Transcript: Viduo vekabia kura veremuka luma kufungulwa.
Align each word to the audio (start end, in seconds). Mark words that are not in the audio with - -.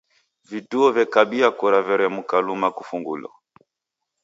Viduo 0.53 0.87
vekabia 0.97 1.47
kura 1.59 1.79
veremuka 1.87 2.35
luma 2.45 2.67
kufungulwa. 2.77 3.29